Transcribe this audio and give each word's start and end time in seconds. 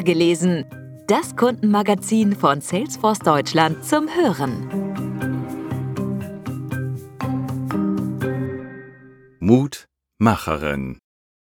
gelesen. 0.00 0.64
Das 1.06 1.36
Kundenmagazin 1.36 2.34
von 2.34 2.62
Salesforce 2.62 3.18
Deutschland 3.18 3.84
zum 3.84 4.08
Hören. 4.08 4.68
Mut, 9.40 9.88
Macherin. 10.18 10.98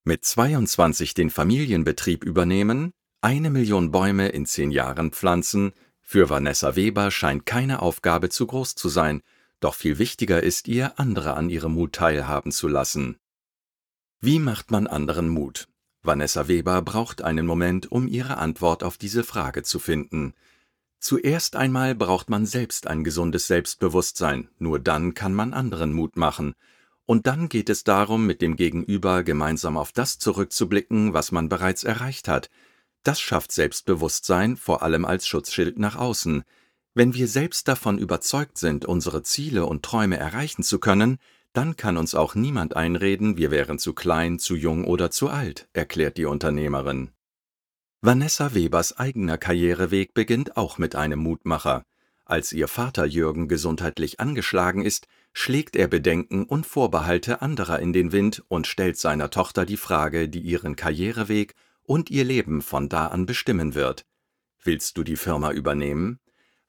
Mit 0.06 0.24
22 0.24 1.14
den 1.14 1.30
Familienbetrieb 1.30 2.24
übernehmen, 2.24 2.92
eine 3.22 3.50
Million 3.50 3.92
Bäume 3.92 4.30
in 4.30 4.46
zehn 4.46 4.72
Jahren 4.72 5.12
pflanzen, 5.12 5.74
für 6.02 6.30
Vanessa 6.30 6.76
Weber 6.76 7.12
scheint 7.12 7.46
keine 7.46 7.82
Aufgabe 7.82 8.30
zu 8.30 8.48
groß 8.48 8.76
zu 8.76 8.90
sein, 8.90 9.22
doch 9.60 9.76
viel 9.76 10.00
wichtiger 10.00 10.42
ist 10.42 10.68
ihr, 10.68 10.98
andere 11.00 11.36
an 11.36 11.50
ihrem 11.50 11.74
Mut 11.74 11.94
teilhaben 11.94 12.52
zu 12.52 12.68
lassen. 12.68 13.18
Wie 14.22 14.40
macht 14.40 14.72
man 14.72 14.88
anderen 14.88 15.30
Mut? 15.30 15.68
Vanessa 16.02 16.48
Weber 16.48 16.82
braucht 16.82 17.22
einen 17.22 17.46
Moment, 17.46 17.92
um 17.92 18.08
ihre 18.08 18.38
Antwort 18.38 18.84
auf 18.84 18.98
diese 18.98 19.24
Frage 19.24 19.64
zu 19.64 19.80
finden. 19.80 20.34
Zuerst 21.00 21.56
einmal 21.56 21.96
braucht 21.96 22.30
man 22.30 22.46
selbst 22.46 22.88
ein 22.88 23.04
gesundes 23.04 23.48
Selbstbewusstsein, 23.48 24.50
nur 24.60 24.80
dann 24.80 25.14
kann 25.14 25.34
man 25.34 25.54
anderen 25.54 25.94
Mut 25.94 26.18
machen. 26.18 26.54
Und 27.06 27.26
dann 27.26 27.50
geht 27.50 27.70
es 27.70 27.84
darum, 27.84 28.26
mit 28.26 28.42
dem 28.42 28.56
Gegenüber 28.56 29.24
gemeinsam 29.24 29.78
auf 29.78 29.92
das 29.92 30.20
zurückzublicken, 30.20 31.14
was 31.14 31.32
man 31.32 31.50
bereits 31.50 31.84
erreicht 31.84 32.28
hat. 32.28 32.50
Das 33.04 33.20
schafft 33.20 33.52
Selbstbewusstsein, 33.52 34.58
vor 34.58 34.84
allem 34.84 35.06
als 35.06 35.26
Schutzschild 35.26 35.80
nach 35.80 35.96
außen. 35.96 36.44
Wenn 36.94 37.14
wir 37.14 37.28
selbst 37.28 37.68
davon 37.68 37.98
überzeugt 37.98 38.58
sind, 38.58 38.86
unsere 38.86 39.24
Ziele 39.24 39.66
und 39.66 39.84
Träume 39.84 40.18
erreichen 40.18 40.64
zu 40.64 40.80
können, 40.80 41.18
dann 41.54 41.76
kann 41.76 41.98
uns 41.98 42.16
auch 42.16 42.36
niemand 42.36 42.76
einreden, 42.76 43.38
wir 43.38 43.52
wären 43.52 43.80
zu 43.80 43.94
klein, 43.94 44.40
zu 44.40 44.56
jung 44.56 44.86
oder 44.86 45.12
zu 45.12 45.30
alt, 45.30 45.68
erklärt 45.74 46.18
die 46.18 46.26
Unternehmerin. 46.26 47.12
Vanessa 48.02 48.54
Webers 48.54 48.98
eigener 48.98 49.38
Karriereweg 49.38 50.14
beginnt 50.14 50.56
auch 50.58 50.78
mit 50.78 50.96
einem 50.96 51.20
Mutmacher. 51.20 51.84
Als 52.24 52.54
ihr 52.54 52.68
Vater 52.68 53.06
Jürgen 53.06 53.48
gesundheitlich 53.48 54.20
angeschlagen 54.20 54.84
ist, 54.84 55.08
schlägt 55.34 55.76
er 55.76 55.88
Bedenken 55.88 56.46
und 56.46 56.66
Vorbehalte 56.66 57.42
anderer 57.42 57.80
in 57.80 57.92
den 57.92 58.12
Wind 58.12 58.44
und 58.48 58.68
stellt 58.68 58.98
seiner 58.98 59.32
Tochter 59.32 59.66
die 59.66 59.78
Frage, 59.78 60.30
die 60.30 60.40
ihren 60.40 60.76
Karriereweg 60.76 61.56
und 61.82 62.10
ihr 62.10 62.24
Leben 62.24 62.62
von 62.62 62.88
da 62.88 63.08
an 63.08 63.26
bestimmen 63.26 63.74
wird. 63.74 64.06
Willst 64.64 64.98
du 64.98 65.04
die 65.04 65.16
Firma 65.16 65.52
übernehmen? 65.52 66.20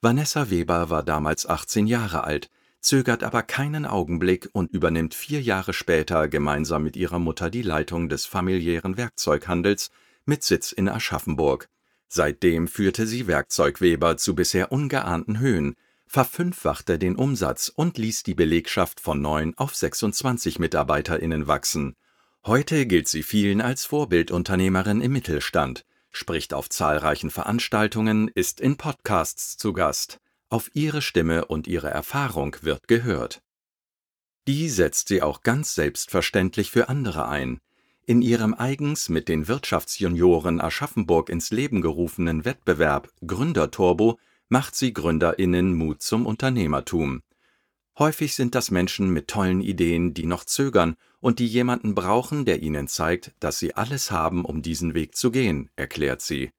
Vanessa 0.01 0.49
Weber 0.49 0.89
war 0.89 1.03
damals 1.03 1.47
18 1.47 1.87
Jahre 1.87 2.25
alt, 2.25 2.49
zögert 2.81 3.23
aber 3.23 3.43
keinen 3.43 3.87
Augenblick 3.87 4.49
und 4.53 4.71
übernimmt 4.73 5.15
vier 5.15 5.41
Jahre 5.41 5.73
später 5.73 6.29
gemeinsam 6.29 6.83
mit 6.83 6.97
ihrer 6.97 7.19
Mutter 7.19 7.51
die 7.51 7.63
Leitung 7.63 8.09
des 8.09 8.27
familiären 8.27 8.97
Werkzeughandels 8.97 9.91
mit 10.25 10.43
Sitz 10.43 10.73
in 10.73 10.89
Aschaffenburg. 10.89 11.69
Seitdem 12.09 12.67
führte 12.67 13.07
sie 13.07 13.27
Werkzeugweber 13.27 14.17
zu 14.17 14.35
bisher 14.35 14.73
ungeahnten 14.73 15.39
Höhen, 15.39 15.77
verfünffachte 16.07 16.99
den 16.99 17.15
Umsatz 17.15 17.71
und 17.73 17.97
ließ 17.97 18.25
die 18.25 18.35
Belegschaft 18.35 18.99
von 18.99 19.21
neun 19.23 19.55
auf 19.57 19.77
26 19.77 20.59
MitarbeiterInnen 20.59 21.47
wachsen. 21.47 21.95
Heute 22.45 22.87
gilt 22.87 23.07
sie 23.07 23.23
vielen 23.23 23.61
als 23.61 23.85
Vorbildunternehmerin 23.85 25.03
im 25.03 25.13
Mittelstand, 25.13 25.85
spricht 26.11 26.53
auf 26.53 26.69
zahlreichen 26.69 27.31
Veranstaltungen, 27.31 28.29
ist 28.29 28.61
in 28.61 28.77
Podcasts 28.77 29.57
zu 29.57 29.73
Gast. 29.73 30.19
Auf 30.51 30.69
ihre 30.75 31.01
Stimme 31.01 31.45
und 31.45 31.69
ihre 31.69 31.91
Erfahrung 31.91 32.57
wird 32.63 32.89
gehört. 32.89 33.41
Die 34.49 34.69
setzt 34.69 35.07
sie 35.07 35.23
auch 35.23 35.43
ganz 35.43 35.77
selbstverständlich 35.77 36.73
für 36.73 36.89
andere 36.89 37.29
ein. 37.29 37.61
In 38.05 38.21
ihrem 38.21 38.55
eigens 38.55 39.09
mit 39.09 39.29
den 39.29 39.47
Wirtschaftsjunioren 39.47 40.61
Aschaffenburg 40.61 41.29
ins 41.29 41.53
Leben 41.53 41.83
gerufenen 41.83 42.45
Wettbewerb 42.45 43.13
Gründerturbo 43.25 44.19
macht 44.49 44.75
sie 44.75 44.93
GründerInnen 44.93 45.73
Mut 45.73 46.03
zum 46.03 46.27
Unternehmertum. 46.27 47.23
Häufig 47.97 48.35
sind 48.35 48.57
das 48.57 48.73
Menschen 48.73 49.11
mit 49.11 49.29
tollen 49.29 49.61
Ideen, 49.61 50.15
die 50.15 50.27
noch 50.27 50.45
zögern 50.45 50.97
und 51.21 51.39
die 51.39 51.47
jemanden 51.47 51.95
brauchen, 51.95 52.45
der 52.45 52.61
ihnen 52.61 52.89
zeigt, 52.89 53.37
dass 53.39 53.61
sie 53.61 53.77
alles 53.77 54.11
haben, 54.11 54.45
um 54.45 54.63
diesen 54.63 54.95
Weg 54.95 55.15
zu 55.15 55.31
gehen, 55.31 55.71
erklärt 55.77 56.23
sie. 56.23 56.51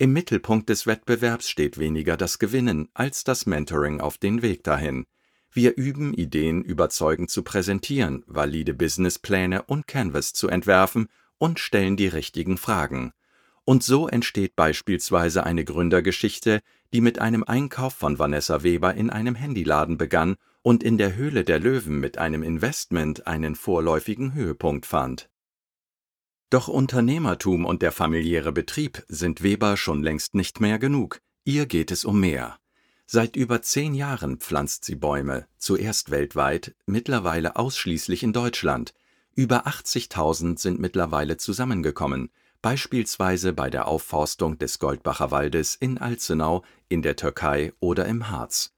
Im 0.00 0.14
Mittelpunkt 0.14 0.70
des 0.70 0.86
Wettbewerbs 0.86 1.50
steht 1.50 1.76
weniger 1.76 2.16
das 2.16 2.38
Gewinnen 2.38 2.88
als 2.94 3.22
das 3.22 3.44
Mentoring 3.44 4.00
auf 4.00 4.16
den 4.16 4.40
Weg 4.40 4.64
dahin. 4.64 5.04
Wir 5.52 5.76
üben, 5.76 6.14
Ideen 6.14 6.62
überzeugend 6.62 7.28
zu 7.28 7.42
präsentieren, 7.42 8.24
valide 8.26 8.72
Businesspläne 8.72 9.62
und 9.64 9.86
Canvas 9.86 10.32
zu 10.32 10.48
entwerfen 10.48 11.08
und 11.36 11.58
stellen 11.58 11.98
die 11.98 12.06
richtigen 12.08 12.56
Fragen. 12.56 13.12
Und 13.66 13.82
so 13.82 14.08
entsteht 14.08 14.56
beispielsweise 14.56 15.44
eine 15.44 15.66
Gründergeschichte, 15.66 16.62
die 16.94 17.02
mit 17.02 17.18
einem 17.18 17.44
Einkauf 17.44 17.92
von 17.92 18.18
Vanessa 18.18 18.62
Weber 18.62 18.94
in 18.94 19.10
einem 19.10 19.34
Handyladen 19.34 19.98
begann 19.98 20.36
und 20.62 20.82
in 20.82 20.96
der 20.96 21.14
Höhle 21.14 21.44
der 21.44 21.60
Löwen 21.60 22.00
mit 22.00 22.16
einem 22.16 22.42
Investment 22.42 23.26
einen 23.26 23.54
vorläufigen 23.54 24.32
Höhepunkt 24.32 24.86
fand 24.86 25.29
doch 26.50 26.68
Unternehmertum 26.68 27.64
und 27.64 27.80
der 27.80 27.92
familiäre 27.92 28.52
Betrieb 28.52 29.04
sind 29.08 29.42
Weber 29.42 29.76
schon 29.76 30.02
längst 30.02 30.34
nicht 30.34 30.60
mehr 30.60 30.78
genug. 30.78 31.20
Ihr 31.44 31.66
geht 31.66 31.90
es 31.90 32.04
um 32.04 32.20
mehr. 32.20 32.58
Seit 33.06 33.34
über 33.36 33.62
zehn 33.62 33.94
Jahren 33.94 34.38
pflanzt 34.38 34.84
sie 34.84 34.94
Bäume, 34.94 35.46
zuerst 35.58 36.10
weltweit, 36.10 36.74
mittlerweile 36.86 37.56
ausschließlich 37.56 38.22
in 38.22 38.32
Deutschland. 38.32 38.94
Über 39.34 39.66
80.000 39.66 40.58
sind 40.58 40.80
mittlerweile 40.80 41.36
zusammengekommen, 41.36 42.30
beispielsweise 42.62 43.52
bei 43.52 43.70
der 43.70 43.88
Aufforstung 43.88 44.58
des 44.58 44.78
Goldbacher 44.78 45.30
Waldes 45.30 45.76
in 45.76 45.98
Alzenau, 45.98 46.62
in 46.88 47.02
der 47.02 47.16
Türkei 47.16 47.72
oder 47.80 48.06
im 48.06 48.28
Harz. 48.28 48.74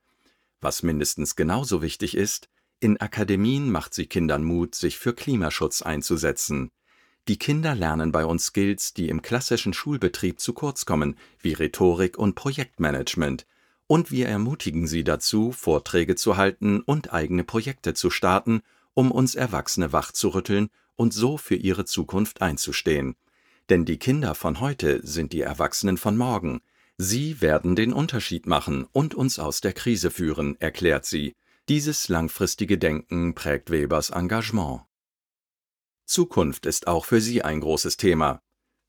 Was 0.60 0.82
mindestens 0.82 1.36
genauso 1.36 1.82
wichtig 1.82 2.16
ist, 2.16 2.48
in 2.80 3.00
Akademien 3.00 3.70
macht 3.70 3.94
sie 3.94 4.06
Kindern 4.06 4.44
Mut, 4.44 4.74
sich 4.74 4.98
für 4.98 5.12
Klimaschutz 5.12 5.82
einzusetzen. 5.82 6.70
Die 7.28 7.38
Kinder 7.38 7.76
lernen 7.76 8.10
bei 8.10 8.26
uns 8.26 8.46
Skills, 8.46 8.94
die 8.94 9.08
im 9.08 9.22
klassischen 9.22 9.72
Schulbetrieb 9.72 10.40
zu 10.40 10.52
kurz 10.52 10.84
kommen, 10.84 11.16
wie 11.40 11.52
Rhetorik 11.52 12.18
und 12.18 12.34
Projektmanagement, 12.34 13.46
und 13.86 14.10
wir 14.10 14.26
ermutigen 14.26 14.86
sie 14.86 15.04
dazu, 15.04 15.52
Vorträge 15.52 16.16
zu 16.16 16.36
halten 16.36 16.80
und 16.80 17.12
eigene 17.12 17.44
Projekte 17.44 17.94
zu 17.94 18.10
starten, 18.10 18.62
um 18.94 19.12
uns 19.12 19.34
Erwachsene 19.34 19.92
wachzurütteln 19.92 20.70
und 20.96 21.12
so 21.12 21.36
für 21.36 21.54
ihre 21.54 21.84
Zukunft 21.84 22.42
einzustehen. 22.42 23.16
Denn 23.68 23.84
die 23.84 23.98
Kinder 23.98 24.34
von 24.34 24.60
heute 24.60 25.06
sind 25.06 25.32
die 25.32 25.42
Erwachsenen 25.42 25.98
von 25.98 26.16
morgen. 26.16 26.60
Sie 26.96 27.40
werden 27.40 27.76
den 27.76 27.92
Unterschied 27.92 28.46
machen 28.46 28.86
und 28.92 29.14
uns 29.14 29.38
aus 29.38 29.60
der 29.60 29.72
Krise 29.72 30.10
führen, 30.10 30.60
erklärt 30.60 31.04
sie. 31.04 31.36
Dieses 31.68 32.08
langfristige 32.08 32.78
Denken 32.78 33.34
prägt 33.34 33.70
Webers 33.70 34.10
Engagement. 34.10 34.82
Zukunft 36.12 36.66
ist 36.66 36.88
auch 36.88 37.06
für 37.06 37.22
sie 37.22 37.40
ein 37.40 37.60
großes 37.60 37.96
Thema. 37.96 38.42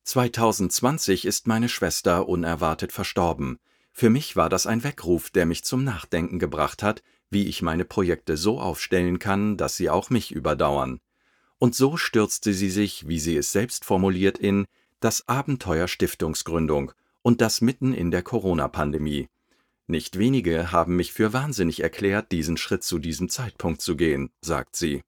2020 0.03 1.23
ist 1.23 1.47
meine 1.47 1.69
Schwester 1.69 2.27
unerwartet 2.27 2.91
verstorben. 2.91 3.59
Für 3.93 4.09
mich 4.09 4.35
war 4.35 4.49
das 4.49 4.67
ein 4.67 4.83
Weckruf, 4.83 5.29
der 5.29 5.45
mich 5.45 5.63
zum 5.63 5.85
Nachdenken 5.85 6.37
gebracht 6.37 6.83
hat, 6.83 7.01
wie 7.29 7.47
ich 7.47 7.61
meine 7.61 7.85
Projekte 7.85 8.35
so 8.35 8.59
aufstellen 8.59 9.19
kann, 9.19 9.55
dass 9.55 9.77
sie 9.77 9.89
auch 9.89 10.09
mich 10.09 10.33
überdauern. 10.33 10.99
Und 11.59 11.75
so 11.75 11.95
stürzte 11.95 12.53
sie 12.53 12.69
sich, 12.69 13.07
wie 13.07 13.19
sie 13.19 13.37
es 13.37 13.53
selbst 13.53 13.85
formuliert, 13.85 14.37
in 14.37 14.65
das 14.99 15.25
Abenteuer 15.29 15.87
Stiftungsgründung 15.87 16.91
und 17.21 17.39
das 17.39 17.61
mitten 17.61 17.93
in 17.93 18.11
der 18.11 18.23
Corona-Pandemie. 18.23 19.29
Nicht 19.87 20.19
wenige 20.19 20.73
haben 20.73 20.97
mich 20.97 21.13
für 21.13 21.31
wahnsinnig 21.31 21.83
erklärt, 21.83 22.33
diesen 22.33 22.57
Schritt 22.57 22.83
zu 22.83 22.99
diesem 22.99 23.29
Zeitpunkt 23.29 23.81
zu 23.81 23.95
gehen, 23.95 24.29
sagt 24.41 24.75
sie. 24.75 25.03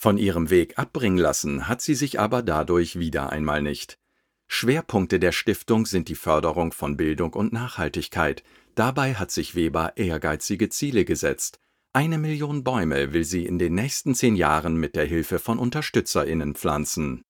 Von 0.00 0.16
ihrem 0.16 0.48
Weg 0.48 0.78
abbringen 0.78 1.18
lassen 1.18 1.66
hat 1.66 1.82
sie 1.82 1.96
sich 1.96 2.20
aber 2.20 2.40
dadurch 2.40 3.00
wieder 3.00 3.30
einmal 3.30 3.62
nicht. 3.62 3.98
Schwerpunkte 4.46 5.18
der 5.18 5.32
Stiftung 5.32 5.86
sind 5.86 6.08
die 6.08 6.14
Förderung 6.14 6.72
von 6.72 6.96
Bildung 6.96 7.32
und 7.32 7.52
Nachhaltigkeit. 7.52 8.44
Dabei 8.76 9.14
hat 9.14 9.32
sich 9.32 9.56
Weber 9.56 9.94
ehrgeizige 9.96 10.68
Ziele 10.68 11.04
gesetzt. 11.04 11.58
Eine 11.92 12.16
Million 12.16 12.62
Bäume 12.62 13.12
will 13.12 13.24
sie 13.24 13.44
in 13.44 13.58
den 13.58 13.74
nächsten 13.74 14.14
zehn 14.14 14.36
Jahren 14.36 14.76
mit 14.76 14.94
der 14.94 15.04
Hilfe 15.04 15.40
von 15.40 15.58
UnterstützerInnen 15.58 16.54
pflanzen. 16.54 17.24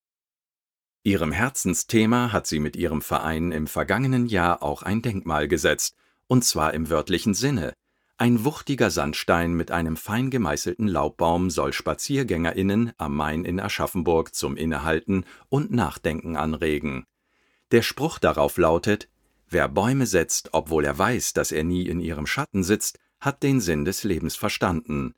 Ihrem 1.04 1.32
Herzensthema 1.32 2.32
hat 2.32 2.46
sie 2.46 2.60
mit 2.60 2.76
ihrem 2.76 3.00
Verein 3.00 3.50
im 3.50 3.66
vergangenen 3.66 4.26
Jahr 4.26 4.62
auch 4.62 4.82
ein 4.82 5.00
Denkmal 5.00 5.48
gesetzt, 5.48 5.96
und 6.26 6.44
zwar 6.44 6.74
im 6.74 6.90
wörtlichen 6.90 7.32
Sinne. 7.32 7.72
Ein 8.20 8.44
wuchtiger 8.44 8.90
Sandstein 8.90 9.54
mit 9.54 9.70
einem 9.70 9.96
fein 9.96 10.28
gemeißelten 10.28 10.88
Laubbaum 10.88 11.50
soll 11.50 11.72
SpaziergängerInnen 11.72 12.92
am 12.98 13.14
Main 13.14 13.44
in 13.44 13.60
Aschaffenburg 13.60 14.34
zum 14.34 14.56
Innehalten 14.56 15.24
und 15.48 15.70
Nachdenken 15.70 16.34
anregen. 16.34 17.04
Der 17.70 17.82
Spruch 17.82 18.18
darauf 18.18 18.56
lautet: 18.56 19.08
Wer 19.48 19.68
Bäume 19.68 20.04
setzt, 20.04 20.48
obwohl 20.50 20.84
er 20.84 20.98
weiß, 20.98 21.32
dass 21.32 21.52
er 21.52 21.62
nie 21.62 21.86
in 21.86 22.00
ihrem 22.00 22.26
Schatten 22.26 22.64
sitzt, 22.64 22.98
hat 23.20 23.44
den 23.44 23.60
Sinn 23.60 23.84
des 23.84 24.02
Lebens 24.02 24.34
verstanden. 24.34 25.14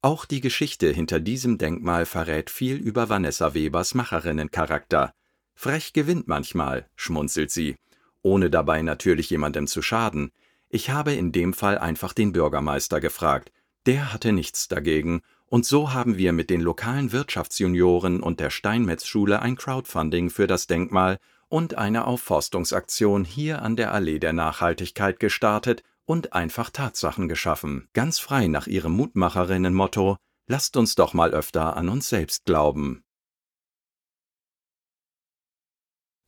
Auch 0.00 0.24
die 0.24 0.40
Geschichte 0.40 0.90
hinter 0.90 1.20
diesem 1.20 1.58
Denkmal 1.58 2.06
verrät 2.06 2.48
viel 2.48 2.76
über 2.76 3.10
Vanessa 3.10 3.52
Webers 3.52 3.92
Macherinnencharakter. 3.92 5.12
Frech 5.54 5.92
gewinnt 5.92 6.28
manchmal, 6.28 6.88
schmunzelt 6.96 7.50
sie 7.50 7.76
ohne 8.22 8.50
dabei 8.50 8.82
natürlich 8.82 9.30
jemandem 9.30 9.66
zu 9.66 9.82
schaden. 9.82 10.32
Ich 10.70 10.90
habe 10.90 11.14
in 11.14 11.32
dem 11.32 11.54
Fall 11.54 11.78
einfach 11.78 12.12
den 12.12 12.32
Bürgermeister 12.32 13.00
gefragt. 13.00 13.52
Der 13.86 14.12
hatte 14.12 14.32
nichts 14.32 14.68
dagegen, 14.68 15.22
und 15.46 15.64
so 15.64 15.94
haben 15.94 16.18
wir 16.18 16.32
mit 16.34 16.50
den 16.50 16.60
lokalen 16.60 17.10
Wirtschaftsjunioren 17.10 18.20
und 18.20 18.38
der 18.38 18.50
Steinmetz-Schule 18.50 19.40
ein 19.40 19.56
Crowdfunding 19.56 20.28
für 20.28 20.46
das 20.46 20.66
Denkmal 20.66 21.18
und 21.48 21.78
eine 21.78 22.06
Aufforstungsaktion 22.06 23.24
hier 23.24 23.62
an 23.62 23.76
der 23.76 23.94
Allee 23.94 24.18
der 24.18 24.34
Nachhaltigkeit 24.34 25.18
gestartet 25.18 25.82
und 26.04 26.34
einfach 26.34 26.68
Tatsachen 26.68 27.28
geschaffen. 27.28 27.88
Ganz 27.94 28.18
frei 28.18 28.48
nach 28.48 28.66
ihrem 28.66 28.92
Mutmacherinnen-Motto: 28.92 30.16
Lasst 30.46 30.76
uns 30.76 30.94
doch 30.94 31.14
mal 31.14 31.32
öfter 31.32 31.76
an 31.76 31.88
uns 31.88 32.10
selbst 32.10 32.44
glauben. 32.44 33.02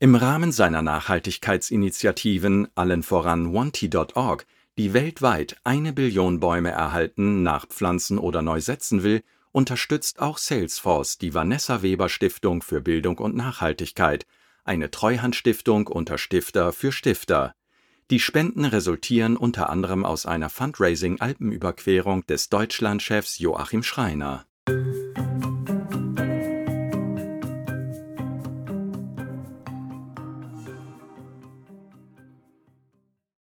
Im 0.02 0.14
Rahmen 0.14 0.50
seiner 0.50 0.80
Nachhaltigkeitsinitiativen, 0.80 2.68
allen 2.74 3.02
voran 3.02 3.52
Wanty.org, 3.52 4.46
die 4.78 4.94
weltweit 4.94 5.58
eine 5.62 5.92
Billion 5.92 6.40
Bäume 6.40 6.70
erhalten, 6.70 7.42
nachpflanzen 7.42 8.18
oder 8.18 8.40
neu 8.40 8.62
setzen 8.62 9.02
will, 9.02 9.22
unterstützt 9.52 10.20
auch 10.20 10.38
Salesforce 10.38 11.18
die 11.18 11.34
Vanessa 11.34 11.82
Weber 11.82 12.08
Stiftung 12.08 12.62
für 12.62 12.80
Bildung 12.80 13.18
und 13.18 13.36
Nachhaltigkeit, 13.36 14.26
eine 14.64 14.90
Treuhandstiftung 14.90 15.86
unter 15.86 16.16
Stifter 16.16 16.72
für 16.72 16.92
Stifter. 16.92 17.54
Die 18.08 18.20
Spenden 18.20 18.64
resultieren 18.64 19.36
unter 19.36 19.68
anderem 19.68 20.06
aus 20.06 20.24
einer 20.24 20.48
Fundraising-Alpenüberquerung 20.48 22.24
des 22.24 22.48
Deutschlandchefs 22.48 23.38
Joachim 23.38 23.82
Schreiner 23.82 24.46